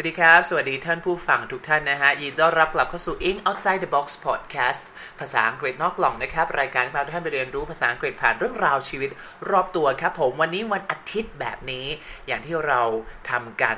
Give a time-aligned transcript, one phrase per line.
[0.00, 4.82] วัสดีครับ สวัสดีท่านผู้ฟังทุกท่านนะฮะ ยินดีต้อนรับกลับเข้าสู่ In Outside the Box Podcast
[5.20, 9.10] ภาษาอังกฤษนอกกล่องนะครับ รายการที่พาท่านไปเรียนรู้ภาษาอังกฤษผ่านเรื่องราวชีวิต
[9.50, 11.86] รอบตัวครับผม วันนี้วันอาทิตย์แบบนี้
[12.26, 12.80] อย่างที่เรา
[13.30, 13.76] ทำกัน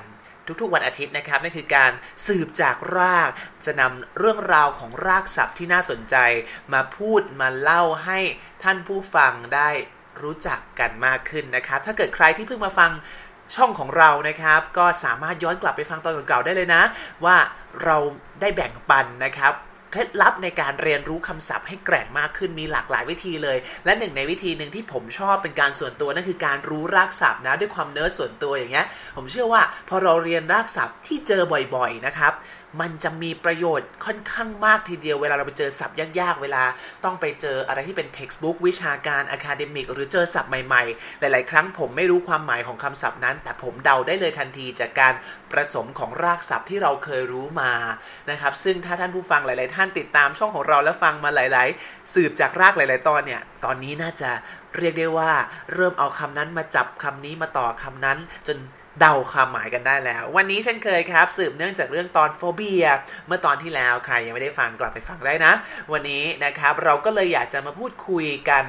[0.60, 1.92] ทุกๆวันอาทิตย์นะครับนั่นคือการ
[2.26, 3.30] สืบจากราก
[3.66, 6.16] จะนำเรื่องราวของรากศัพท์ที่น่าสนใจ
[6.72, 8.18] มาพูดมาเล่าให้
[8.62, 9.70] ท่านผู้ฟังได้
[10.22, 12.90] รู้จักกันมากขึ้นนะครับ ถ้าเกิดใครที่เพิ่งมาฟัง
[13.54, 16.82] ช่องของเรานะครับ ก็สามารถย้อนกลับไปฟังตอนเก่าๆได้เลยนะ
[17.24, 17.36] ว่า
[17.84, 17.96] เรา
[18.40, 19.54] ได้แบ่งปันนะครับ
[19.90, 31.42] เคล็ดลับในการเรียนรู้คำศัพท์ให้แกร่งมากขึ้นมีหลากหลายวิธีเลย และหนึ่งในวิธีหนึ่งที่ผมชอบเป็นการส่วนตัวนั่นคือการรู้รากศัพท์นะด้วยความเนิร์ดส่วนตัวอย่างเงี้ยผมเชื่อว่าพอเราเรียนรากศัพท์ที่เจอ
[31.76, 32.32] บ่อยๆนะครับ
[32.80, 36.62] มันจะมีประโยชน์ค่อนข้างมากทีเดียวเวลาเราไปเจอศัพท์ยากๆ เวลา
[37.04, 45.14] ต้องไปเจออะไรที่เป็น textbook วิชาการ academic หรือเจอศัพท์ใหม่ๆ หลายๆ ครั้งผมไม่รู้ความหมายของคำศัพท์นั้น แต่ผมเดาได้เลยทันทีจากการ
[45.52, 47.72] ประสมของรากศัพท์ที่เราเคยรู้มา
[48.30, 54.30] นะครับซึ่งถ้าท่านผู้ฟังหลาย ๆ ท่านติดตามช่องของเราและฟังมาหลาย ๆ สืบจากรากหลาย ๆ ตอนเนี่ยตอนนี้น่าจะ
[54.76, 55.32] เรียกได้ว่า
[55.74, 58.58] เริ่มเอาคำนั้นมาจับคำนี้มาต่อคำนั้นจน
[59.00, 62.86] เดาความหมายกันได้แล้ว วันนี้เช่นเคยครับ สืบเนื่องจากเรื่องตอนโฟเบีย
[63.26, 65.52] เมื่อตอนที่แล้วใครยังไม่ได้ฟังกลับไปฟังได้นะ
[65.92, 68.64] วันนี้นะครับเราก็เลยอยากจะมาพูดคุยกัน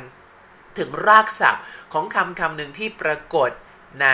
[0.78, 1.64] ถึงรากศัพท์
[1.94, 3.52] ของคำคำหนึ่งที่ปรากฏ
[4.02, 4.08] ใน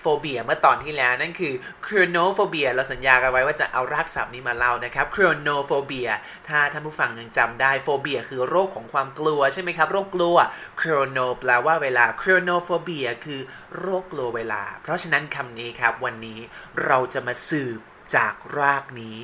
[0.00, 1.54] โฟเบียเมื่อตอนที่แล้วนั่นคือ
[1.86, 6.10] chronophobia เราสัญญากันไว้ว่าจะเอารากศัพท์นี้มาเล่านะครับ chronophobia
[6.48, 10.36] ถ้าท่านผู้ฟังยังจำได้โฟเบียคือโรคของความกลัวใช่ไหมครับ โรคกลัว
[10.80, 13.40] chrono แปลว่าเวลา chronophobia คือ
[13.78, 16.40] โรคกลัวเวลา เพราะฉะนั้นคำนี้ครับวันนี้
[16.84, 17.80] เราจะมาสืบ
[18.16, 19.18] จากรากนี้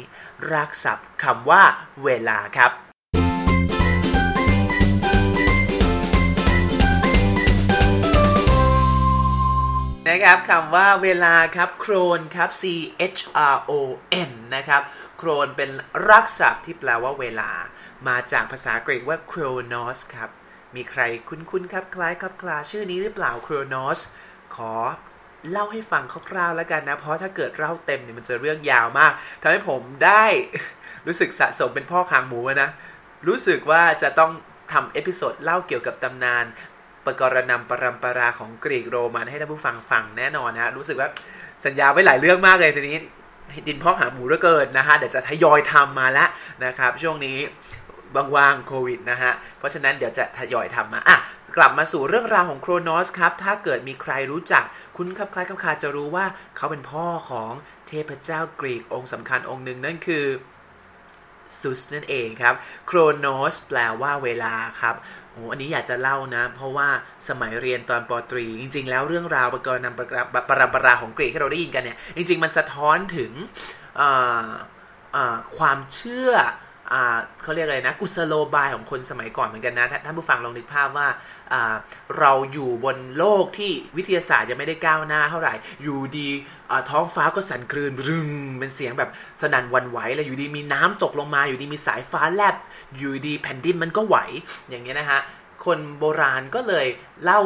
[0.50, 1.62] รากศัพท์คำว่า
[2.04, 2.89] เวลาครับ
[10.10, 12.64] นะครับคำว่าเวลาครับ chron ครับ C
[13.16, 13.20] H
[13.54, 13.72] R O
[14.28, 14.82] N นะครับ
[15.18, 15.70] chron เป็น
[16.08, 17.50] รากศัพท์ที่แปลว่าเวลา
[18.08, 20.30] มาจากภาษากรีกว่า chronos ครับ
[20.74, 23.98] มีใครคุ้นๆคลับคล้ายคลับคลาชื่อนี้หรือเปล่า chronos
[24.54, 24.72] ขอ
[25.50, 30.24] เล่าให้ฟังคร่าวๆแล้วกันนะ เพราะถ้าเกิดเล่าเต็มเนี่ยมันจะเรื่องยาวมากทำให้ผมได้
[31.06, 32.70] รู้สึกสะสมเป็นพ่อคางหมูนะ
[33.28, 34.32] รู้สึกว่าจะต้อง
[34.72, 36.44] ทำ episode เล่าเกี่ยวกับตำนาน
[37.10, 41.08] ปกรณำปรำปราของกรีกโรมันให้ท่านผู้ฟังฟังแน่นอนนะ รู้สึกว่า
[41.66, 42.98] สัญญาไว้หลายเรื่องมากเลยทีนี้
[43.68, 46.28] ดินพอกหาหมูเหลือเกินนะฮะเดี๋ยวจะทยอยทำมาแล้ว
[46.64, 47.38] นะครับ ช่วงนี้
[48.36, 51.18] ว่างๆโควิดนะฮะ เพราะฉะนั้นเดี๋ยวจะทยอยทำมาอะ
[51.56, 54.64] กลับมาสู่เรื่องราวของโครนอสครับ ถ้าเกิดมีใครรู้จัก
[54.96, 57.52] คุณครับคล้ายคำคาจะรู้ว่าเขาเป็นพ่อของ
[57.88, 60.24] เทพเจ้ากรีกองค์สำคัญองค์หนึ่งนั่นคือ
[61.60, 62.54] ซุสนั่นเองครับ
[62.86, 64.94] โครโนสแปลว่าเวลาครับ
[65.32, 66.88] โอ้อันนี้อยากจะเล่านะ เพราะว่า
[67.28, 73.32] สมัยเรียนตอนปตรี จริง ๆ แล้วเรื่องราวประกอบนำประปรำปราของกรีกที่เราได้ยินกันเนี่ย จริง ๆ มันสะท้อนถึง
[75.58, 76.32] ความเชื่อ
[77.42, 81.08] เขาเรียกอะไรนะ กุศโลบายของคนสมัยก่อนเหมือนกันนะ ท่านผู้ฟังลองนึกภาพว่า
[82.18, 86.28] เราอยู่บนโลกที่วิทยาศาสตร์ยังไม่ได้ก้าวหน้าเท่าไหร่ อยู่ดี
[86.90, 88.28] ท้องฟ้าก็สั่นคลื่นรึง
[88.58, 89.10] เป็นเสียงแบบ
[89.42, 92.56] สนั่นวันไหวแล้วอยู่ดีมีน้ำตกลงมา อยู่ดีมีสายฟ้าแลบ
[92.98, 94.16] อยู่ดีแผ่นดินมันก็ไหว
[94.68, 95.20] อย่างเงี้ยนะฮะ
[95.64, 96.86] คนโบราณก็เลย
[97.24, 97.40] เล่า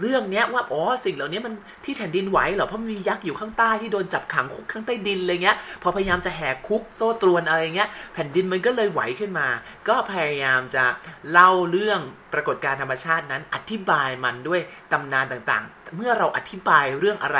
[0.00, 9.48] เรื่องเนี้ยว่าอ๋อสิ่งเหล่านี้มันที่แผ่นดินไหวเหรอเพราะมียักษ์อยู่ข้างใต้ที่โดนจับขังคุกข้างใต้ดินอะไรเงี้ย พอพยายามจะแหกคุกโซ่ตรวนอะไรเงี้ย แผ่นดินมันก็เลยไหวขึ้นมา
[9.88, 10.84] ก็พยายามจะ
[11.30, 12.00] เล่าเรื่อง
[12.32, 14.60] ปรากฏการธรรมชาตินั้น อธิบายมันด้วย
[14.92, 17.38] ตำนานต่างๆ เมื่อเราอธิบายเรื่องอะไร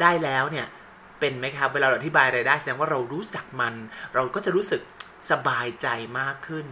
[0.00, 0.66] ได้แล้วเนี่ย
[1.20, 3.74] เป็นไหมครับเวลาเราอธิบายอะไรได้แสดงว่าเรารู้จักมัน
[4.14, 4.82] เราก็จะรู้สึก
[5.30, 5.86] สบายใจ
[6.18, 6.66] มากขึ้น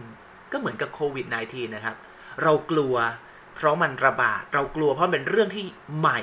[0.51, 1.95] ก็เหมือนกับโควิด -19 นะครับ
[2.43, 2.95] เรากลัว
[3.57, 5.65] เพราะมันระบาด เรากลัวเพราะเป็นเรื่องที่
[5.99, 6.19] ใหม่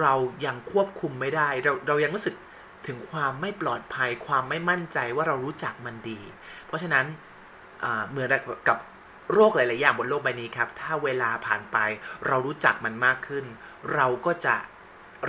[0.00, 0.14] เรา
[0.46, 2.34] ยังควบคุมไม่ได้ เราเรายังรู้สึก
[2.86, 6.20] ถึงความไม่ปลอดภัย ความไม่มั่นใจว่าเรารู้จักมันดี
[6.66, 7.04] เพราะฉะนั้น
[8.10, 8.28] เหมือน
[8.68, 8.78] กับ
[9.32, 11.76] โรคหลาย ๆ อย่างบนโลกใบนี้ครับ ถ้าเวลาผ่านไป
[12.26, 13.44] เรารู้จักมันมากขึ้น
[13.94, 14.56] เราก็จะ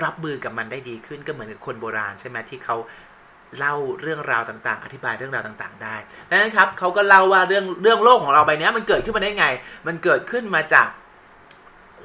[0.03, 2.75] รับมือกับมันได้ดีขึ้นก็เหมือนกับคนโบราณใช่ไหมที่เขา
[3.57, 5.95] เล่าเรื่องราวต่าง ๆ อธิบายเรื่องราวต่าง ๆ ได้
[6.29, 9.47] ดังนั้นครับเขาก็เล่าว่าเรื่องเรื่องโลกของเราใบนี้มันเกิดขึ้นมาได้ไง
[9.87, 10.87] มันเกิดขึ้นมาจาก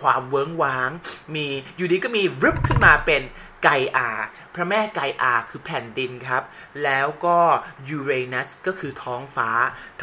[0.01, 0.91] ความเวิ้งว้าง
[1.35, 3.23] มีอยู่ดีก็มีรึบขึ้นมาเป็น
[3.65, 4.11] ไกอา
[4.55, 6.43] พระแม่ไกอาคือแผ่นดินครับ
[6.85, 7.39] แล้วก็
[7.89, 9.51] ยูเรนัสก็คือท้องฟ้า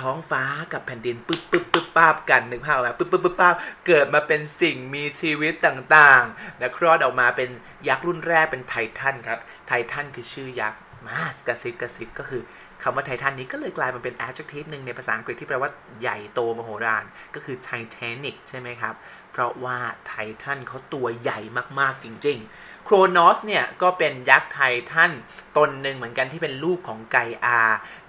[0.01, 3.55] ท้องฟ้ากับแผ่นดินปึ๊บปึ๊บปึ๊บป้าบกันนึกภาพแบบปึ๊บปึ๊บปึ๊บป้าบ
[3.88, 7.49] เกิดมาเป็นสิ่งมีชีวิตต่างๆและคลอดออกมาเป็น
[7.88, 12.44] ยักษ์รุ่นแรกเป็นไททันครับ ไททันคือชื่อยักษ์มากระซิบกระซิบก็คือ
[12.83, 15.71] คำว่าไททันนี้ก็เลยกลายมาเป็น adjective หนึ่งในภาษาอังกฤษที่แปลว่า
[16.01, 17.05] ใหญ่โตมโหฬาร
[17.35, 18.95] ก็คือ Titanic ใช่ไหมครับ
[19.37, 20.13] เพราะว่าไท
[20.43, 21.39] ทันเขาตัวใหญ่
[21.79, 24.59] มากๆจริงๆ โครนอสเนี่ยก็เป็นยักษ์ไท
[24.91, 25.11] ทัน
[25.57, 27.59] ตนหนึ่งเหมือนกันที่เป็นลูกของไกอา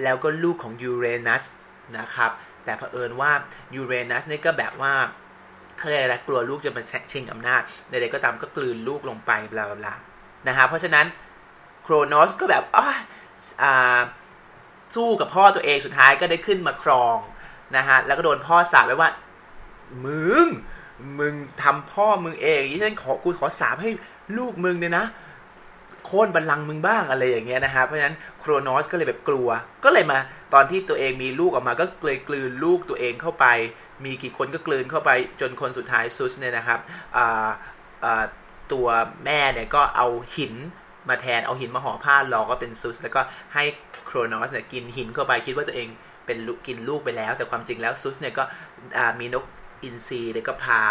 [0.02, 1.44] แล้วก็ลูกของยูเรนัส
[1.98, 2.30] นะครับ
[2.64, 3.30] แต่เผอิญว่า
[3.74, 4.94] ยูเรนัสนี่ก็แบบว่า
[5.76, 6.82] เขาเรียกกลัวลูกจะมา
[7.12, 9.94] ชิงอำนาจใดๆก็ตามก็กลืนลูกลงไปบลาบลา
[10.48, 11.06] นะฮะเพราะฉะนั้น
[11.82, 12.64] โครนอสก็แบบ
[13.62, 13.98] อ่า
[14.94, 17.16] สู้กับพ่อตัวเองสุดท้ายก็ได้ขึ้นมาครอง
[17.76, 19.10] นะฮะแล้วก็โดนพ่อสาปไว้ว่า
[20.04, 20.46] มึง
[21.18, 23.90] มึงทำพ่อมึงเองอยี่ฉันขอกูขอสาปให้
[24.38, 25.06] ลูกมึงเนี่ยนะ
[26.04, 29.48] โค่นบัลลังก์มึงบ้างอะไรอย่างเงี้ยนะฮะเพราะฉะนั้นโครนอสก็เลยแบบกลัว
[29.84, 30.18] ก็เลยมา
[30.54, 33.46] ตอนที่ตัวเองมีลูกออกมาก็เลยกลืนลูกตัวเองเข้าไป
[34.04, 35.10] มีกี่คนก็กลืนเข้าไป
[35.40, 36.80] จนคนสุดท้ายซุสเนี่ยนะครับ
[38.72, 38.86] ตัว
[39.24, 40.54] แม่เนี่ยก็เอาหิน
[41.08, 43.20] มาแทนเอาหินมาห่อผ้าลอกก็เป็นซุสแล้วก็
[43.54, 43.64] ให้
[44.06, 45.88] โครนอสเนี่ยกินหินเข้าไปคิดว่าตัวเอง
[46.26, 48.42] เป็นกินลูกไปแล้ว แต่ความจริงแล้วซุสเนี่ยก็
[49.20, 49.44] มีนก
[49.82, 50.82] อินทรีเลยก็พา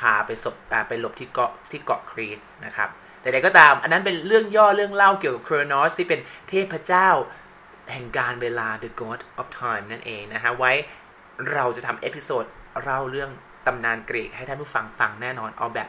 [0.00, 0.56] พาไปศพ
[0.88, 2.88] ไปหลบที่เกาะที่เกาะครีตนะครับ
[3.20, 7.08] แต่ใดก็ตาม อันนั้นเป็นเรื่องย่อเรื่องเล่าเกี่ยวกับ Chronos ที่เป็นเทพเจ้า
[7.92, 10.72] แห่งการเวลา the god of time นั่นเองนะฮะ ไว้
[11.52, 12.44] เราจะทำ episode
[12.82, 13.30] เล่าเรื่อง
[13.66, 15.88] ตำนานกรีกให้ท่านผู้ฟังฟังแน่นอนเอาแบบ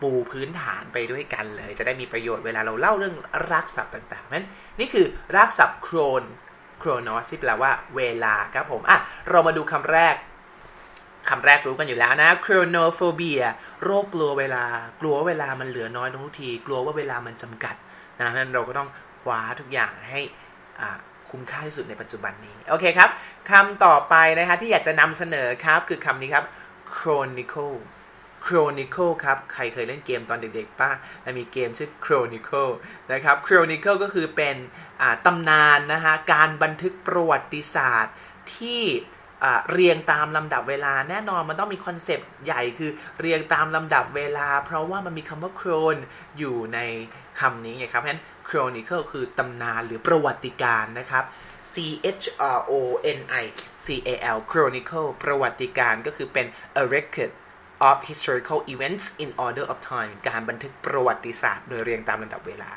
[0.00, 3.14] ปูพื้นฐานไปด้วยกันเลย จะได้มีประโยชน์เวลาเราเล่าเรื่อง
[3.50, 4.44] รากศัพท์ต่างๆ นั้น
[4.78, 5.06] นี่คือ
[5.36, 6.22] รากศัพท์ chron
[6.78, 8.98] โครนอสที่แปลว่าเวลาครับผม อะ
[9.30, 10.14] เรามาดูคำแรก
[11.28, 13.44] คำแรกรู้กันอยู่แล้วนะ chronophobia
[13.84, 14.64] โรคกลัวเวลา
[15.00, 17.74] กลัวเวลามันเหลือน้อยทุกที กลัวว่าเวลามันจำกัด
[18.18, 18.88] นะนั้นเราก็ต้อง
[19.22, 20.20] คว้าทุกอย่างให้
[21.30, 23.10] คุ้มค่าที่สุดในปัจจุบันนี้ โอเคครับ
[23.50, 26.44] คำต่อไปนะคะที่อยากจะนำเสนอครับ คือคำนี้ครับ
[26.96, 27.76] chronicle
[28.44, 30.90] Chronicle ครับ ใครเคยเล่นเกมตอนเด็กๆป้า
[31.24, 32.72] มันมีเกมชื่อ Chronicle
[33.12, 34.56] นะครับ Chronicle ก็คือเป็น
[35.26, 38.14] ตำนานนะฮะ การบันทึกประวัติศาสตร์
[38.56, 38.82] ที่
[39.72, 42.90] เรียงตามลำดับเวลาแน่นอนมันต้องมี concept ใหญ่คือ
[43.20, 45.96] เรียงตามลำดับเวลา เพราะว่ามันมีคำว่า chron
[46.38, 46.78] อยู่ใน
[47.40, 51.24] คำนี้ไงครับเพราะฉะนั้น chronicle คือตำนานหรือประวัติการนะครับ
[51.72, 51.74] C
[52.20, 52.24] H
[52.56, 52.72] R O
[53.18, 53.44] N I
[53.84, 56.46] C A L chronicle ประวัติการก็คือเป็น
[56.82, 57.32] a record
[57.88, 62.70] of historical events in order of time การบันทึกประวัติศาสตร์โดยเรียงตามลำดับเวลา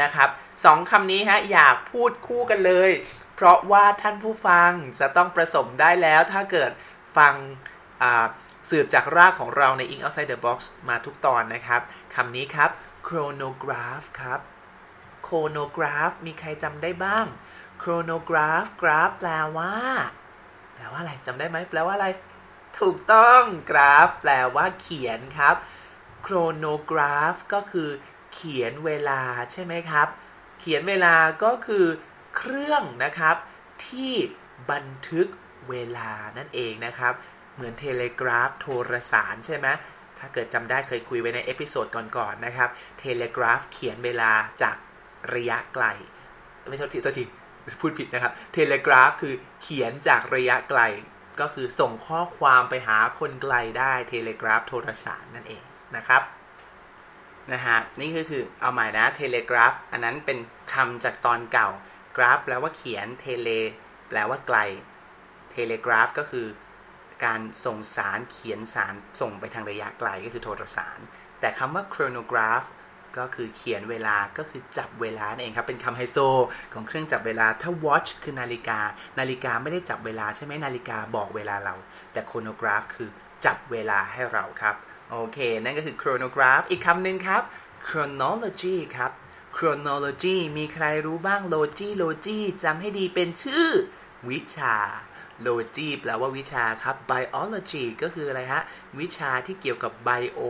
[0.00, 0.28] นะครับ
[0.64, 2.90] สองคำนี้ฮะอยากพูดคู่กันเลย
[3.34, 6.70] เพราะว่าท่านผู้ฟังจะต้องประสมได้แล้ว ถ้าเกิด
[7.16, 7.34] ฟัง
[8.70, 10.58] สืบจากรากของเราใน In Outside the Box
[10.88, 11.80] มาทุกตอนนะครับ
[12.14, 12.70] คำนี้ครับ
[13.08, 14.40] chronograph ครับ
[15.26, 17.26] chronograph มีใครจำได้บ้าง
[17.82, 19.74] chronograph graph แปลว่า
[20.74, 22.08] แปลว่าอะไรจำได้ไหมแปลว่าอะไร
[22.80, 25.56] ถูกต้องกราฟ แปลว่าเขียนครับ
[26.22, 27.88] chronograph ก็คือ
[28.34, 29.20] เขียนเวลา
[29.52, 30.08] ใช่ไหมครับ
[30.60, 31.14] เขียนเวลา
[31.44, 31.86] ก็คือ
[32.36, 33.36] เครื่องนะครับ
[33.86, 34.12] ที่
[34.70, 35.26] บันทึก
[35.68, 37.14] เวลานั่นเองนะครับ
[37.54, 39.66] เหมือน telegraph โทรสารใช่ไหม
[40.18, 44.32] ถ้าเกิดจำได้เคยคุยไว้ใน episode ก่อนๆนนะครับ telegraph เขียนเวลา
[44.62, 44.76] จาก
[45.34, 45.84] ระยะไกล
[46.68, 47.24] ไม่ใช่ทีตัวที
[47.80, 50.80] พูดผิดนะครับ telegraph คือเขียนจากระยะไกล
[51.40, 55.62] ก็คือส่งข้อความไปหาคนไกลได้เทเลกราฟโทรสารนั่นเอง
[55.96, 56.22] นะครับ
[57.52, 60.38] นะฮะนี่ก็คือเอาใหม่นะเทเลกราฟอันนั้นเป็น
[60.72, 61.68] คำจากตอนเก่า
[62.16, 63.50] กราฟแปลว่าเขียน เทเล
[64.08, 64.58] แปลว่าไกล
[65.50, 66.46] เทเลกราฟ ก็คือ
[67.24, 70.98] การส่งสารเขียนสารส่งไปทางระยะไกลก็คือโทรสาร
[71.40, 72.66] แต่คำว่า chronograph
[73.18, 76.18] ก็คือเขียนเวลาก็คือจับเวลาเองครับ เป็นคำไฮโซ
[76.72, 78.80] ของเครื่องจับเวลา ถ้า watch คือนาฬิกา
[79.18, 81.74] นาฬิกาไม่ได้จับเวลาใช่ไหมนาฬิกาบอกเวลาเรา
[82.12, 83.08] แต่ chronograph คือ
[83.44, 84.76] จับเวลาให้เราครับ
[85.10, 87.42] โอเค นั่นก็คือ chronograph อีกคำหนึ่งครับ
[87.88, 89.12] chronology ครับ
[89.56, 93.68] chronology มีใครรู้บ้าง logy logy จำให้ดีเป็นชื่อ
[94.28, 94.76] วิชา
[95.46, 98.62] logy แปลว่าวิชาครับ biology ก็คืออะไรฮะ
[99.00, 100.40] วิชาที่เกี่ยวกับ bio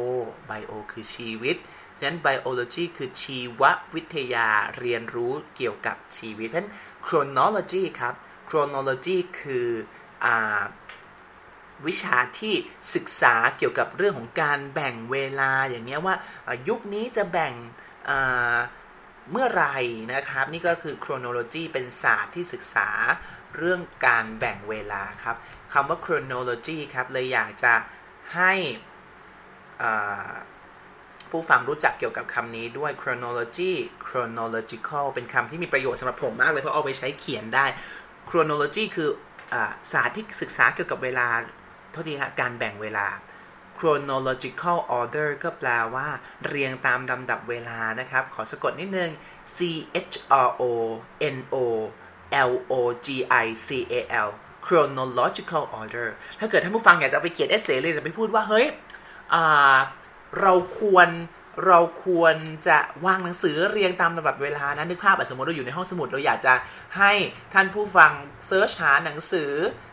[0.50, 1.56] bio คือชีวิต
[2.02, 3.62] นั้น biology คือชีว
[3.94, 6.70] วิทยาเรียนรู้เกี่ยวกับชีวิตเพราะนั้น
[7.06, 8.14] chronology ครับ
[8.48, 9.68] chronology คือ
[10.24, 10.28] อ
[11.86, 12.54] วิชาที่
[12.94, 16.16] ศึกษาเกี่ยวกับเรื่องของการแบ่งเวลาอย่างเงี้ยว่า
[16.68, 17.54] ยุคนี้จะแบ่ง
[19.30, 19.66] เมื่อไร
[20.12, 22.88] นะครับ นี่ก็คือ chronology เป็นศาสตร์ที่ศึกษา
[23.56, 25.36] เรื่องการแบ่งเวลาครับ
[25.72, 27.74] คำว่า chronology ครับเลยอยากจะ
[28.34, 28.52] ให้
[31.30, 33.72] ผู้ฟังรู้จักเกี่ยวกับคำนี้ด้วย chronology
[34.06, 37.66] chronological เป็นคำที่มีประโยชน์สำหรับผมมากเลยเพราะเอาไปใช้เขียนได้
[38.28, 39.08] chronology คือ
[39.52, 39.54] อ
[39.92, 41.26] ศาสตร์ที่ศึกษาเกี่ยวกับเวลา
[41.92, 43.06] เท่าทีครับการแบ่งเวลา
[43.78, 46.08] chronological order ก็แปลว่า
[46.46, 49.10] เรียงตามลำดับเวลานะครับ ขอสะกดนิดนึง
[49.56, 49.58] C
[50.10, 50.14] H
[50.46, 50.62] R O
[51.36, 51.56] N O
[52.50, 52.74] L O
[53.06, 53.08] G
[53.44, 54.30] I C A L
[54.66, 56.08] chronological order
[56.40, 58.66] ถ้าเกิดท่านผู้ฟังอยากจะไปเขียนเอเซเลยจะไปพูดว่า เฮ้ย
[60.40, 61.08] เราควร
[61.66, 62.36] เราควร
[62.68, 66.54] จะวางหนังสือเรียงตามลำดับเวลานะนึกภาพสมมติเราอยู่ในห้องสมุดเราอยากจะ
[66.98, 67.12] ให้
[67.54, 68.12] ท่านผู้ฟัง
[68.46, 69.50] เซิร์ชหาหนังสือ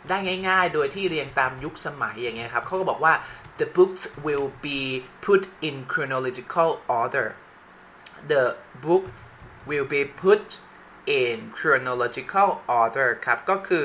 [0.09, 3.13] ได้ง่าย ๆ โดยที่เรียงตามยุคสมัยอย่างเงี้ยครับเขาก็บอกว่า
[3.61, 4.79] the books will be
[5.25, 6.69] put in chronological
[7.01, 7.27] order
[8.31, 8.43] the
[8.85, 9.05] book
[9.69, 10.45] will be put
[11.21, 12.49] in chronological
[12.81, 13.83] order ครับ ก็คือ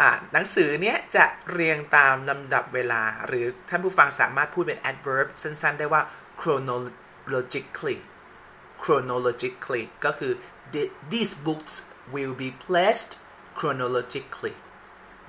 [0.00, 6.02] อหนังสือเนี้ยจะเรียงตามลำดับเวลา หรือท่านผู้ฟังสามารถพูดเป็น adverb สั้นๆ ได้ว่า
[6.40, 7.98] chronologically
[8.82, 10.32] chronologically ก็คือ
[11.12, 11.74] these books
[12.14, 13.12] will be placed
[13.58, 14.54] chronologically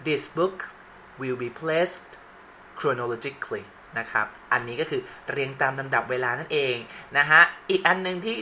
[0.08, 0.58] this book
[1.22, 2.10] will be placed
[2.80, 3.64] chronologically
[3.98, 5.02] นะครับ อันนี้ก็คือ
[5.32, 6.76] เรียงตามลำดับเวลานั่นเอง
[7.18, 8.36] นะฮะ อีกอันหนึ่งที่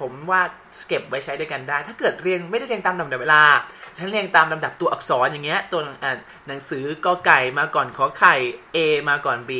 [0.00, 0.42] ผมว่า
[0.88, 3.42] เก็บไว้ใช้ด้วยกันได้ ถ้าเกิดเรียงไม่ได้เรียงตามลำดับเวลา
[3.98, 5.80] ฉันเรียงตามลำดับตัวอักษรอย่างเงี้ย ตัว
[6.48, 8.34] หนังสือกอไก่มาก่อนขอไข่
[8.76, 8.78] A
[9.08, 9.50] มาก่อน B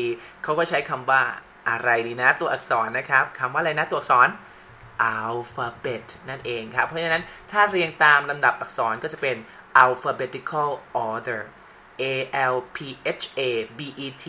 [0.42, 1.22] เขาก็ใช้คำว่า
[1.68, 4.28] อะไรดีนะ ตัวอักษรนะครับคำว่าอะไรนะตัวอักษร
[5.20, 9.36] alphabet นั่นเองครับ เพราะฉะนั้นถ้าเรียงตามลำดับอักษรก็จะเป็น
[9.84, 10.68] alphabetical
[11.06, 11.40] order
[12.11, 12.13] A
[12.53, 12.77] L P
[13.21, 14.25] H A B E T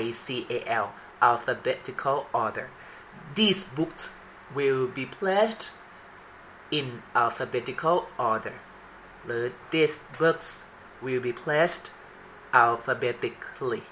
[0.00, 0.26] I C
[0.56, 0.86] A L
[1.28, 2.68] alphabetical order
[3.38, 4.04] these books
[4.56, 5.62] will be placed
[6.78, 6.86] in
[7.22, 7.98] alphabetical
[8.30, 8.56] order
[9.24, 10.50] หรือ these books
[11.04, 11.84] will be placed
[12.62, 13.82] alphabetically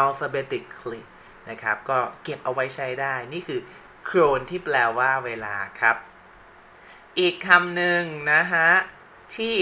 [0.00, 1.02] alphabetically
[1.48, 3.60] นะครับ ก็เก็บเอาไว้ใช้ได้ นี่คือ
[4.04, 5.96] โครนที่แปลว่าเวลาครับ
[7.18, 8.70] อีกคำหนึ่งนะฮะ
[9.36, 9.56] ที่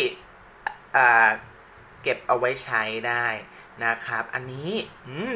[2.04, 3.26] เก็บเอาไว้ใช้ได้
[3.86, 4.72] นะครับ อันนี้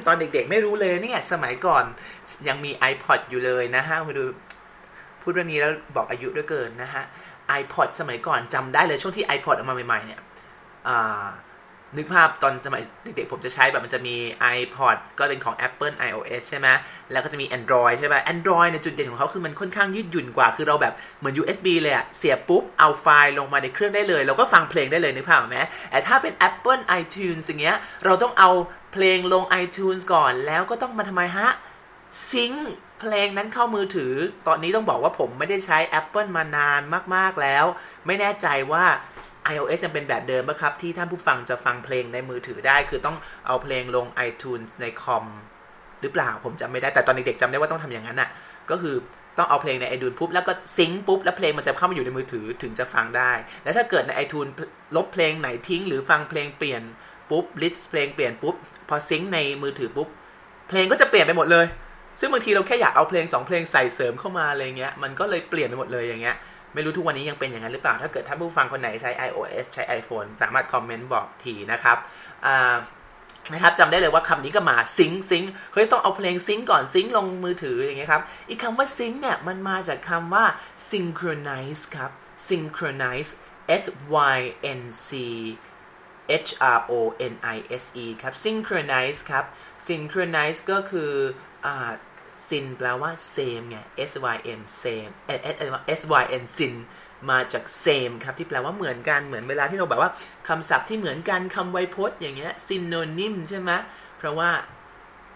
[0.07, 1.83] ตอนเด็กๆไม่รู้เลยเนี่ยสมัยก่อน
[2.47, 4.23] ยังมี iPod อยู่เลยนะฮะมาดู
[5.21, 7.03] พูดเรื่องนี้แล้วบอกอายุด้วยเกินนะฮะ
[7.61, 10.19] iPod สมัยก่อนจำได้เลยช่วงที่ iPod ออกมาใหม่ๆเนี่ย
[11.97, 14.15] นึกภาพตอนสมัยเด็กๆผมจะใช้แบบมันจะมี
[14.57, 16.67] iPod ก็เป็นของ Apple iOS ใช่ไหม
[17.11, 25.59] แล้วก็จะมี Android ใช่ไหม Android ในจุดเด่นของเขาคือมันค่อนข้างยืดหยุ่นกว่า คือเราแบบเหมือน USB เลยอะเสียบปุ๊บ เอาไฟล์ลงมาในเครื่องได้เลย เราก็ฟังเพลงได้เลยนึกภาพไหม
[25.91, 28.51] แต่ถ้าเป็น Apple iTunes อย่างเงี้ย เราต้องเอา
[28.93, 31.49] เพลงลง iTunes ก่อน แล้วก็ต้องมาทำไมฮะ
[32.31, 32.53] ซิง
[32.99, 34.13] เพลงนั้นเข้ามือถือ
[34.47, 36.81] ตอนนี้ต้องบอกว่าผมไม่ได้ใช้ Apple มานาน
[37.15, 37.65] มากๆแล้ว
[38.05, 38.85] ไม่แน่ใจว่า
[39.53, 45.25] iOS ยังเป็นแบบเดิมไหมครับ ที่ท่านผู้ฟังจะฟังเพลงในมือถือได้ คือต้องเอาเพลงลง iTunes ในคอม
[46.01, 48.29] หรือเปล่าผมจำไม่ได้แต่ตอนเด็กๆจำได้ว่าต้องทำอย่างนั้นอะ
[48.69, 48.95] ก็คือ
[49.37, 53.31] ต้องเอาเพลงใน iTunes ปุ๊บแล้วก็ sync ปุ๊บแล้วเพลงมันจะเข้ามาอยู่ในมือถือถึงจะฟังได้
[53.63, 54.51] แล้วถ้าเกิดใน iTunes
[54.95, 56.81] ลบเพลงไหนทิ้ง หรือฟังเพลงเปลี่ยน
[57.29, 58.55] ปุ๊บ list เพลงเปลี่ยนปุ๊บ
[58.89, 60.07] พอ sync ในมือถือปุ๊บ
[60.69, 61.65] เพลงก็จะเปลี่ยนไปหมดเลย
[62.19, 66.35] ซึ่งบางทีเราแค่อยากเอาเพลง2เพลงใส่เสริมเข้ามาอะไรเงี้ยมันก็เลยเปลี่ยนไปหมดเลยอย่างเงี้ย
[66.75, 71.97] ไม่รู้ทุกวันนี้ยังเป็นอย่างนั้นหรือเปล่า ถ้าเกิดท่านผู้ฟังคนไหนใช้ iOS ใช้ iPhone สามารถคอมเมนต์บอกทีนะครับ
[73.53, 80.45] นะครับจำได้เลยว่าคำนี้ก็มา sync syncเฮ้ยต้องเอาเพลงซิงก่อนซิงลงมือถืออย่างเงี้ยครับอีกคำว่าซิงเนี่ยมันมาจากคำว่า
[80.91, 82.11] synchronize ครับ
[82.47, 83.31] synchronize
[83.81, 83.83] s
[84.35, 84.39] y
[84.79, 85.09] n c
[86.47, 86.93] h r o
[87.33, 89.45] n i s e ครับ synchronize ครับ
[89.87, 91.11] synchronize ก็คือ
[91.65, 91.91] อ่า
[92.47, 93.77] ซินแปลว่า same ไง
[94.11, 95.11] s y n same
[95.99, 96.73] s y n ซิน
[97.29, 100.11] มาจาก same ครับที่แปลว่าเหมือนกันเหมือนเวลาที่เราแบบว่า
[100.47, 103.71] คำศัพท์ที่เหมือนกันคำไวยพจน์อย่างเงี้ย synonym ใช่ไหม
[104.17, 104.49] เพราะว่า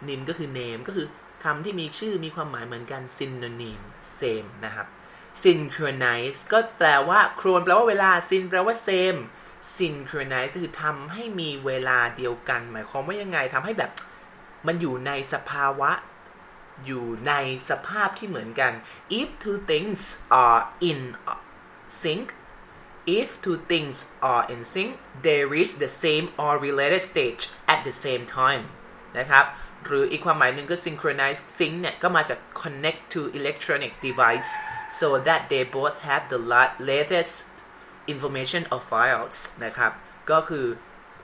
[0.08, 1.08] nim ก็คือ name ก็คือ
[1.44, 3.82] คำที่มีชื่อมีความหมายเหมือนกัน synonym
[4.20, 4.88] same นะครับ
[5.44, 9.20] synchronize ก็แปลว่าโครนแปลว่าเวลา syn แปลว่า same
[9.78, 13.92] synchronize คือทำให้มีเวลาเดียวกัน หมายความว่ายังไงทำให้แบบ
[14.68, 15.92] มันอยู่ในสภาวะ
[16.86, 17.34] อยู่ใน
[17.70, 18.74] สภาพที่เหมือนกัน
[19.20, 20.02] if two things
[20.44, 21.02] are in
[22.02, 22.26] sync
[23.18, 23.98] if two things
[24.32, 24.90] are in sync
[25.26, 27.44] they reach the same or related stage
[27.74, 28.64] at the same time
[29.18, 29.46] นะครับ
[29.86, 34.52] หรืออีกความหมายหนึ่งก็ synchronize sync เนี่ย ก็มาจาก connect to electronic device
[35.00, 36.40] so that they both have the
[36.90, 37.36] latest
[38.14, 39.92] information or files นะครับ
[40.32, 40.66] ก็คือ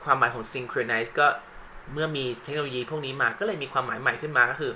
[0.04, 1.28] ความหมายของ synchronize ก็
[1.94, 4.74] เมื่อมีเทคโนโลยีพวกนี้มาก็เลยมีความหมายใหม่ขึ้นมาก็คือ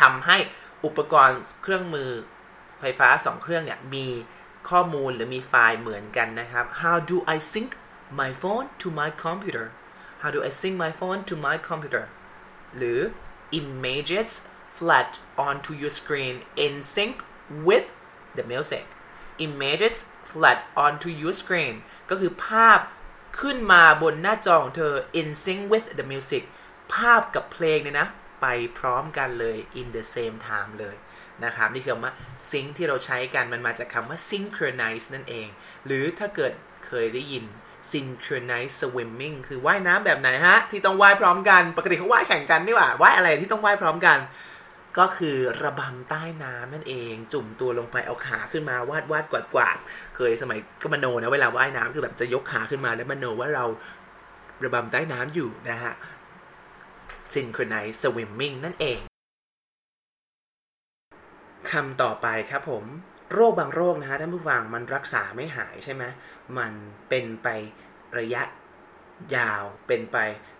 [0.00, 0.36] ทำให้
[0.84, 2.10] อุปกรณ์เครื่องมือ
[2.80, 4.06] ไฟฟ้า 2 เครื่องเนี่ย มี
[4.68, 7.70] ข้อมูลหรือมีไฟล์เหมือนกันนะครับ How do I sync
[8.20, 9.66] my phone to my computer
[10.22, 12.04] How do I sync my phone to my computer
[12.76, 13.00] หรือ
[13.60, 14.30] images
[14.76, 15.10] flat
[15.46, 16.34] onto your screen
[16.64, 17.14] in sync
[17.66, 17.86] with
[18.36, 18.84] the music
[19.46, 19.96] images
[20.30, 21.74] flat onto your screen
[22.10, 22.80] ก็คือภาพ
[23.40, 26.42] ขึ้นมาบนหน้าจอของเธอ in sync with the music
[26.94, 28.08] ภาพกับเพลงเนี่ยนะ
[28.44, 30.96] ไปพร้อมกันเลย in the same time เลย
[31.44, 32.14] นะครับ นี่คือคำว่า
[32.50, 35.48] sync ที่เราใช้กันมันมาจากคำว่า synchronize นั่นเอง
[35.86, 36.52] หรือถ้าเกิด
[36.86, 37.44] เคยได้ยิน
[37.92, 44.18] synchronize swimming คือว่ายน้ำแบบไหนฮะ ที่ต้องว่ายพร้อมกัน ปกติเขาว่ายแข่งกันนี่หว่าว่ายอะไรที่ต้องว่ายพร้อมกัน
[44.98, 49.78] ก็คือระบำใต้น้ำนั่นเอง จุ่มตัวลงไปเอาขาขึ้นมาวาดวาดกวาดกวาด
[50.16, 53.64] เคยสมัยก็มโนนะเวลาว่ายน้ำคือแบบจะยกขาขึ้นมาแล้วมโนว่าเรา
[54.64, 55.94] ระบำใต้น้ำอยู่นะฮะ
[57.32, 58.98] synchronize swimming นั่นเอง
[61.70, 62.84] คำต่อไปครับผม
[63.32, 66.04] โรคบางโรคนะฮะท่านผู้ฟังมันรักษาไม่หายใช่ไหม
[66.58, 66.72] มัน
[67.08, 67.48] เป็นไป
[68.18, 68.42] ระยะ
[69.36, 70.16] ยาวเป็นไป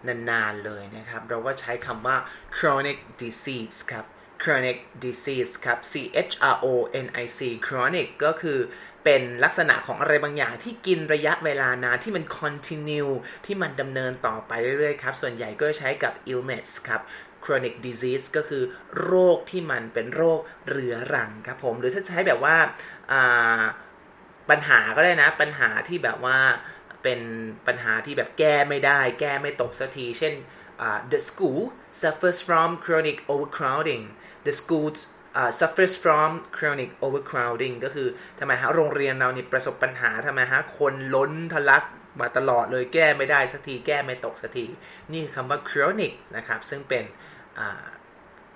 [0.07, 2.17] นานๆเลยนะครับ เราก็ใช้คำว่า
[2.57, 4.07] chronic disease ครับ
[4.45, 5.95] chronic disease ครับ C
[6.31, 6.67] H R O
[7.05, 8.59] N I C chronic ก็คือ
[9.05, 13.13] เป็นลักษณะของอะไรบางอย่างที่กินระยะเวลานานที่มัน continue
[13.47, 17.01] ที่มันดำเนินต่อไปเรื่อยๆครับ ส่วนใหญ่ก็ใช้กับ illness ครับ
[17.45, 18.63] chronic disease ก็คือ
[19.03, 22.57] โรคที่มันเป็นโรคเรื้อรังครับผม หรือถ้าใช้แบบว่า
[24.51, 26.39] ปัญหาก็ได้นะ ปัญหาที่แบบว่า
[27.03, 27.21] เป็น
[27.67, 30.35] ปัญหาที่แบบแก้ไม่ได้ แก้ไม่ตกสักที เช่น
[30.87, 34.05] uh, the school suffers from chronic overcrowding
[34.47, 34.89] the school
[35.41, 41.85] uh, suffers from chronic overcrowding ก็คือทำไมฮะโรงเรียนเรานี่ประสบปัญหาทำไมฮะคนล้นทะลัก
[42.21, 44.67] มาตลอดเลยแก้ไม่ได้สักทีแก้ไม่ตกสักที
[45.13, 47.05] นี่คือคำว่า chronic นะครับ ซึ่งเป็น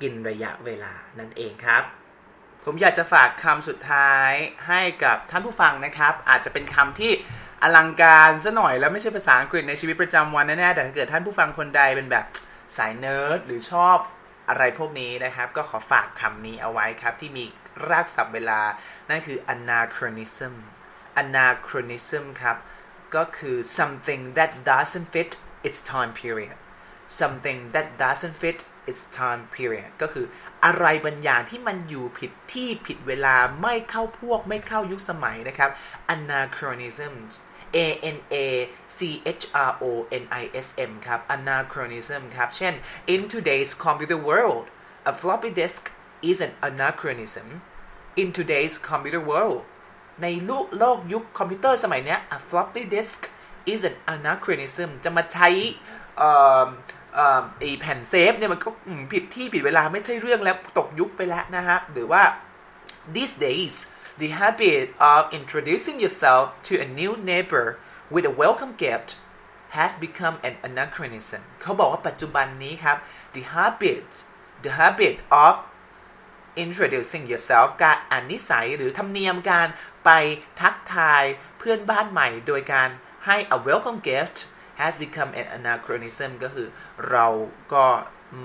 [0.03, 1.83] กินระยะเวลานั่นเองครับ
[2.65, 4.31] ผมอยากจะฝากคำสุดท้าย
[4.69, 7.13] ให้กับท่านผู้ฟังนะครับ อาจจะเป็นคำที่
[7.63, 12.25] อลังการซะหน่อยแล้วไม่ใช่ภาษาอังกฤษในชีวิตประจำวันแน่ๆแต่ถ้าเกิดท่านผู้ฟังคนใดเป็นแบบ
[12.77, 13.99] สายเนิร์ดหรือชอบ
[14.49, 17.45] อะไรพวกนี้นะครับ ก็ขอฝากคำนี้เอาไว้ครับ ที่มี
[17.89, 18.61] รากศัพท์เวลา
[19.09, 20.55] นั่นคือ anachronism
[21.23, 22.57] anachronism ครับ
[23.15, 25.31] ก็คือ something that doesn't fit
[25.69, 26.57] its time period
[27.21, 28.59] something that doesn't fit
[28.91, 30.27] its time period ก็คือ
[30.65, 35.71] อะไรบางอย่างที่มันอยู่ผิดที่ผิดเวลาไม่เข้าพวกไม่เข้ายุคสมัยนะครับ
[36.17, 37.13] anachronism
[37.85, 38.37] A N A
[38.97, 39.01] C
[39.41, 39.85] H R O
[40.23, 42.75] N I S M ครับ anachronism ครับ เช่น
[43.15, 44.65] in today's computer world
[45.11, 45.83] a floppy disk
[46.31, 47.47] is an anachronism
[48.21, 49.61] in today's computer world
[50.23, 53.21] ในโลกโลกยุคคอมพิวเตอร์สมัยนี้ a floppy disk
[53.73, 55.49] is an anachronism จะมาใช้
[57.59, 58.69] ไอแผ่นเซฟเนี่ยมันก็
[59.13, 62.23] ผิดที่ผิดเวลาไม่ใช่เรื่องแล้วตกยุคไปแล้วนะฮะหรือว่า
[63.15, 63.75] these days
[64.21, 67.67] the habit of introducing yourself to a new neighbor
[68.15, 69.09] with a welcome gift
[69.77, 72.97] has become an anachronism เขาบอกว่าปัจจุบันนี้ครับ
[73.35, 74.09] the habit
[74.65, 75.55] the habit of
[76.65, 79.69] introducing yourself การอ่านนิสัยหรือธรรมเนียมการ
[80.05, 80.11] ไป
[80.61, 81.25] ทักทาย
[81.59, 82.89] เพื่อนบ้านใหม่โดยการ
[83.27, 84.37] ให้ a welcome gift
[84.81, 86.69] has become an anachronism ก็คือ
[87.11, 87.27] เรา
[87.75, 87.87] ก็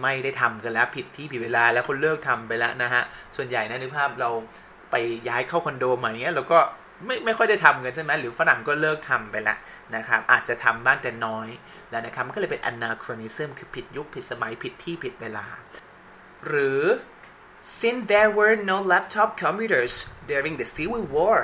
[0.02, 3.04] ไม่ได้ทำกันแล้วผิดที่ผิดเวลาแล้วคนเลิกทำไปแล้วนะฮะ
[3.36, 4.30] ส่วนใหญ่นะนึกภาพเรา
[4.94, 4.98] ไป
[5.30, 6.60] ย้ายเข้าคอนโดม่เงี้ยเราก็
[7.06, 9.58] ไม่ไม่ค่อยได้ทำกันใช่ไหมหรือฝรั่งก็เลิกทำไปแล้ว
[9.96, 11.48] นะครับ อาจจะทำบ้างแต่น้อย
[11.90, 15.46] แล้วนะครับมันก็เลยเป็น anachronism คือผิดยุคผิดสมัยผิดที่ผิดเวลา
[16.48, 16.82] หรือ
[17.80, 19.94] since there were no laptop computers
[20.32, 21.38] during the Civil War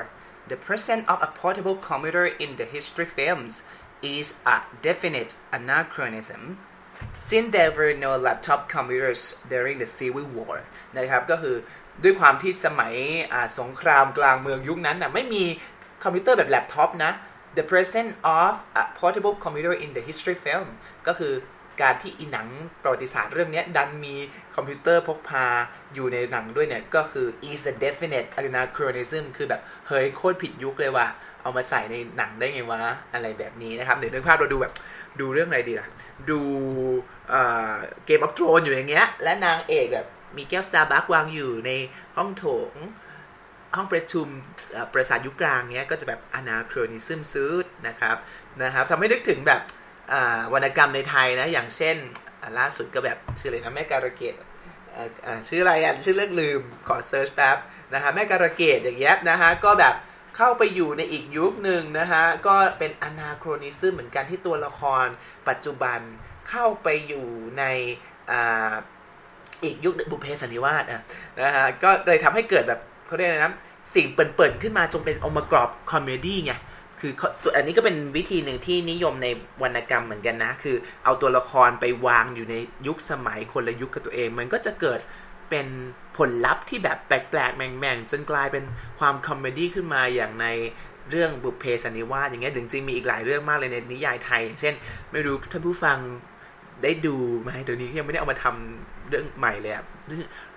[0.50, 3.54] the presence of a portable computer in the history films
[4.16, 6.42] is a definite anachronism
[7.28, 9.20] since there were no laptop computers
[9.52, 10.56] during the Civil War
[10.96, 11.56] นะครับ ก็คือ
[12.04, 12.94] ด้วยความที่สมัย
[13.58, 15.44] สงครามกลางเมืองยุคนั้นนะไม่มี
[16.02, 17.12] คอมพิวเตอร์แบบแล็ปท็อปนะ
[17.56, 20.66] the presence of a portable computer in the history film
[21.06, 21.34] ก็คือ
[21.82, 22.48] การที่อีหนัง
[22.82, 24.14] ประวัติศาสตร์เรื่องนี้ดันมี
[24.54, 25.46] คอมพิวเตอร์พกพา
[25.94, 31.06] อยู่ในหนังด้วยเนี่ย ก็คือ is a definite anachronism คือแบบ เฮ้ย โคตรผิดยุคเลยว่ะ
[31.42, 32.82] เอามาใส่ในหนังได้ไงวะ
[33.14, 34.72] อะไรแบบนี้นะครับ เดี๋ยวนึกภาพเราดูแบบ
[35.20, 35.88] ดูเรื่องอะไรดีล่ะ
[36.30, 36.40] ดู
[38.06, 41.70] Game of Thrones อยู่อย่างเงี้ย และนางเอกแบบ มีแก้วสตาร์บัควางอยู่ใน
[42.16, 42.72] ห้องโถง
[43.76, 44.26] ห้องประชุม
[44.92, 48.16] ปราสาทยุคกลางเนี้ยก็จะแบบ anachronism สุดนะครับ
[48.62, 49.60] นะครับทำให้นึกถึงแบบ
[50.52, 51.96] วรรณกรรมในไทยนะ อย่างเช่น
[52.58, 54.34] ล่าสุดก็แบบชื่ออะไรนะแม่การะเกด
[55.48, 57.58] ชื่ออะไรอะชื่อเรื่องลืมขอ search แป๊บ
[57.94, 59.94] นะฮะแม่การะเกดอย่างเงี้ยนะฮะก็แบบ
[60.36, 65.06] เข้าไปอยู่ในอีกยุคหนึ่งนะฮะก็เป็น anachronism เหมือนกันที่ตัวละคร
[65.48, 66.00] ปัจจุบัน
[66.50, 67.64] เข้าไปอยู่ใน
[69.62, 71.02] อีกยุคบุเพสันนิวาสอะ
[71.40, 73.54] นะฮะก็เลยทำให้เกิดแบบเขาเรียกอะไรนะ
[73.94, 76.54] สิ่งเปิ่นๆขึ้นมาจนเป็นองค์ประกอบ comedy ไง
[77.00, 77.12] คือ
[77.56, 79.28] อันนี้ก็เป็นวิธีหนึ่งที่นิยมใน
[79.62, 82.54] วรรณกรรมเหมือนกันนะ คือเอาตัวละครไปวางอยู่ใน
[82.86, 85.00] ยุคสมัยคนละยุคกับตัวเอง มันก็จะเกิด
[85.50, 85.66] เป็น
[86.18, 88.64] ผลลัพธ์ที่แบบแปลกๆแม่งๆ จนกลายเป็น
[88.98, 90.46] ความ comedy ขึ้นมาอย่างใน
[91.10, 94.74] เรื่องบุพเพสันนิวาสอย่างเงี้ยจริงๆมีอีกหลายเรื่องมากเลยในนิยายไทยเช่น
[95.12, 95.98] ไม่รู้ท่านผู้ฟัง
[96.82, 99.74] ได้ดูไหมเดี๋ยวนี้ยังไม่ได้เอามาทำเรื่องใหม่เลย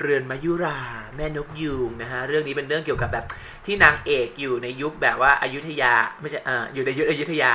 [0.02, 0.80] เรือนมายุรา
[1.16, 3.26] แม่นกยูงนะฮะเรื่องนี้เป็นเรื่องเกี่ยวกับแบบ
[3.66, 7.54] ที่นางเอกอยู่ในยุคแบบว่าอายุทยาไม่ใช่อ่าอยู่ในยุคอยุธยา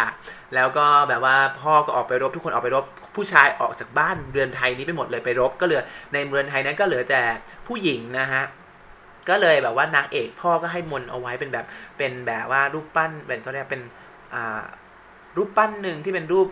[0.54, 2.84] แล้วก็แบบว่าพ่อก็ออกไปรบทุกคนออกไปรบ
[3.16, 7.22] ผู้ชายออกจากบ้านเรือนไทยนี้ไปหมดเลยไปรบก็เหลือในเรือนไทยนั้นก็เหลือแต่
[7.66, 8.42] ผู้หญิงนะฮะ
[9.28, 11.66] ก็เลยแบบว่านางเอกพ่อก็ให้มนเอาไว้เป็นแบบ
[11.98, 13.82] เป็นแบบว่ารูปปั้นเป็นเขาเรียกเป็น
[14.34, 14.60] อ่า
[15.36, 16.48] รูปปั้นหนึ่งที่เป็นรูป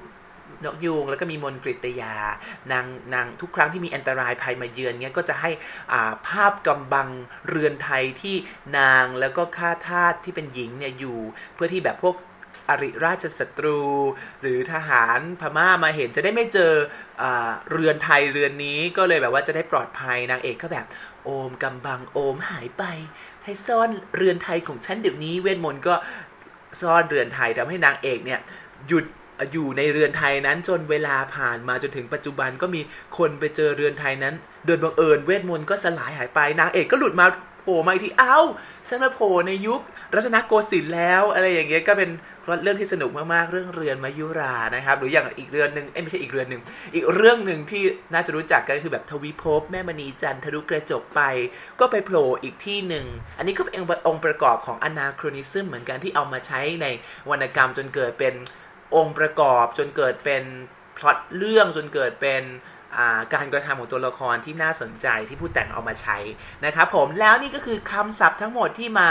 [0.65, 2.15] นกยูงแล้วก็มีมนกริตยา
[2.73, 5.51] นางนางทุกครั้งที่มีอันตรายภัยมาเยือนเงี้ยก็จะให้
[5.93, 7.09] อ่าภาพกำบัง
[7.49, 8.37] เรือนไทยที่
[8.79, 11.19] นางแล้วก็ข้าทาสที่เป็นหญิงเนี่ยอยู่
[11.55, 12.15] เพื่อที่แบบพวก
[12.69, 13.81] อริราชศัตรู
[14.41, 16.73] หรือทหารพม่ามาเห็นจะได้ไม่เจอ
[17.23, 17.25] อ
[17.71, 20.87] เรือนไทยเรือนนี้ก็เลยแบบว่าจะได้ปลอดภัยนางเอกก็แบบ
[21.25, 22.85] โอมกำบังโอมหายไป
[23.45, 25.95] ให้ซ่อนเรือนไทยของฉันเดี๋ยวนี้เวทมนต์ก็
[26.81, 28.41] ซ่อนเรือนไทยทำให้นางเอกเนี่ย
[28.89, 29.05] หยุด
[29.53, 32.81] อยู่ในเรือนไทยนั้นจนเวลาผ่านมาจนถึงปัจจุบันก็มี
[33.19, 34.35] คนไปเจอเรือนไทยนั้น
[34.67, 37.27] โดยบังเอิญเวทมนต์ก็สลายหายไปนางเอกก็หลุดมา
[37.63, 38.39] โผล่มาอีกทีเอ้า
[38.89, 39.81] ฉันมาโผล่ในยุค
[40.15, 42.11] รัตนโกสินทร์แล้ว อะไรอย่างเงี้ยก็เป็น
[42.63, 46.63] เรื่องที่สนุกมากๆ เรื่องเรือนมายุรานะครับ หรืออย่างอีกเรือนหนึ่งไม่ใช่อีกเรือนหนึ่ง
[46.95, 51.21] อีกเรื่องหนึ่งที่น่าจะรู้จักกันคือแบบทวิภพแม่มณีจันทรุกระจกไป
[51.81, 53.07] ก็ไปโผล่อีกที่หนึ่ง
[53.39, 53.75] อันนี้ก็เป็น
[54.07, 56.87] องค์ประกอบของอนาครนิซึมเหมือนกันที่เอามาใช้ใน
[57.31, 58.35] วรรณกรรมจนเกิดเป็น
[58.95, 60.43] องค์ประกอบจนเกิดเป็น
[60.97, 62.43] พล็อตเรื่องจนเกิดเป็น
[63.35, 66.19] การกระทำของตัวละครที่น่าสนใจที่ผู้แต่งเอามาใช้
[66.65, 69.09] นะครับผมแล้วนี่ก็คือคำศัพท์ทั้งหมดที่มา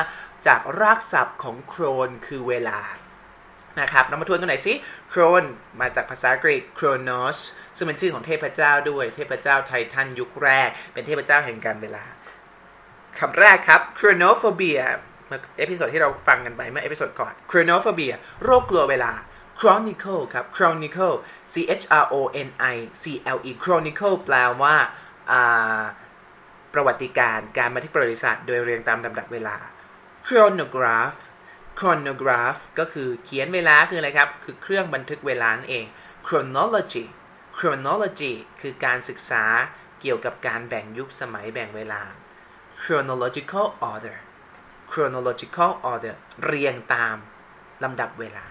[0.47, 2.79] จากรากศัพท์ของโครนคือเวลา
[3.81, 4.73] นะครับเรามาทวนกันหน่อยสิ
[5.09, 5.43] chron
[5.81, 7.37] มาจากภาษากรีก Chronos
[7.77, 12.03] ซึ่งเป็นชื่อของเทพเจ้าด้วย เทพเจ้าไททันยุคแรก เป็นเทพเจ้าแห่งกาลเวลา
[13.19, 14.81] คำแรกครับ chronophobia
[15.27, 19.11] เมื่อ episode ที่เราฟังกันไปเมื่อ episode ก่อน chronophobia โรคกลัวเวลา
[19.59, 21.15] chronicle ครับ chronicle
[21.53, 22.15] c h r o
[22.47, 24.75] n i c l e chronicle แปลว่า
[26.73, 29.57] ประวัติการการบันทึกประวัติศาสตร์โดยเรียงตามลำดับเวลา
[30.27, 31.17] chronograph
[31.79, 35.85] chronograph ก็คือเขียนเวลาคืออะไรครับ คือเครื่องบันทึกเวลานั่นเอง
[36.27, 37.05] chronology
[37.57, 39.43] chronology คือการศึกษา
[40.01, 42.01] เกี่ยวกับการแบ่งยุคสมัยแบ่งเวลา
[42.83, 44.17] chronological order
[44.91, 47.15] chronological order เรียงตาม
[47.83, 48.45] ลำดับเวลา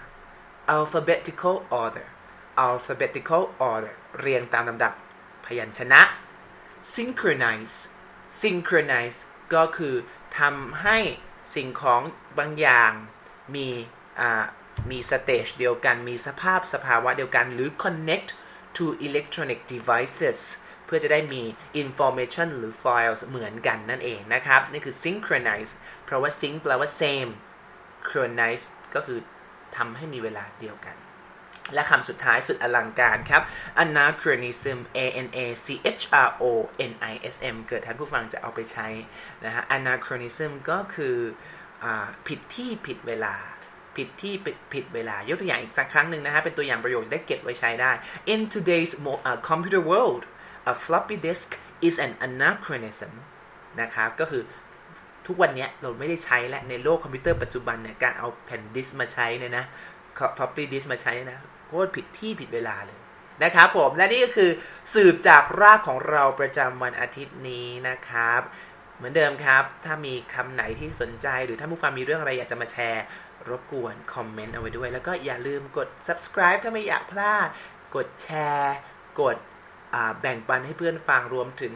[0.77, 2.07] alphabetical order
[2.67, 4.93] alphabetical order เรียงตามลำดับ
[5.47, 6.01] พยัญชนะ
[6.95, 7.77] synchronize
[8.41, 9.19] synchronize
[9.55, 9.95] ก็คือ
[10.39, 10.99] ทำให้
[11.55, 12.03] สิ่งของ
[12.39, 12.93] บางอย่าง
[13.55, 13.69] มี
[14.91, 18.29] มีสเตจเดียวกัน มีสภาพสภาวะเดียวกัน หรือ connect
[18.77, 20.39] to electronic devices
[20.85, 21.43] เพื่อจะได้มี
[21.83, 25.73] information หรือ files เหมือนกันนั่นเองนะครับ นี่คือ synchronize
[26.05, 27.31] เพราะว่า sync แปลว่า same
[28.09, 29.19] chronize ก็คือ
[29.77, 30.97] ทำให้มีเวลาเดียวกัน
[31.75, 33.43] และคำสุดท้ายสุดอลังการครับ
[33.85, 35.67] anachronism a n a c
[36.03, 36.45] h r o
[36.93, 38.87] n i s m เกิดท่านผู้ฟังจะเอาไปใช้
[39.45, 41.17] นะฮะ anachronism ก็คือ
[41.85, 41.87] อ
[42.27, 43.35] ผิดที่ผิดเวลา
[43.97, 44.35] ผิดที่
[44.73, 47.93] ผิดเวลายกตัวอย่างอีกสักครั้งหนึ่งนะฮะ เป็นตัวอย่างประโยคได้เก็บไว้ใช้ได้
[48.33, 48.93] in today's
[49.29, 50.23] uh, computer world
[50.73, 51.49] a floppy disk
[51.87, 53.13] is an anachronism
[53.81, 54.43] นะครับก็คือ
[55.27, 59.65] ทุกวันนี้เราไม่ได้ใช้และในโลกคอมพิวเตอร์ปัจจุบันเนี่ยการเอาแผ่นดิสมาใช้เนี่ยนะ
[60.39, 62.99] floppy disk มาใช้นะโคตรผิดที่ผิดเวลาเลย
[63.45, 64.51] นะครับผมและนี่ก็คือ
[64.95, 68.43] สืบจากรากของเราประจำวันอาทิตย์นี้นะครับ
[68.97, 73.05] เหมือนเดิมครับ ถ้ามีคำไหนที่สนใจ หรือถ้าผู้ฟังมีเรื่องอะไรอยากจะมาแชร์
[73.49, 77.49] รบกวนคอมเมนต์เอาไว้ด้วย แล้วก็อย่าลืมกด subscribe ถ้าไม่อยากพลาด
[77.95, 78.77] กดแชร์
[79.21, 79.37] กด
[80.21, 81.75] แบ่งปันให้เพื่อนฟังรวมถึง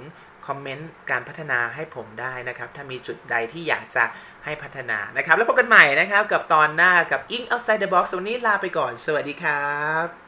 [0.49, 4.05] คอมเมนต์การพัฒนาให้ผมได้นะครับ ถ้ามีจุดใดที่อยากจะ
[4.45, 9.73] ให้พัฒนานะครับ แล้วพบกันใหม่นะครับ กับตอนหน้ากับ Ink Outside the Box วันนี้ลาไปก่อน สวัสดีครั
[10.05, 10.28] บ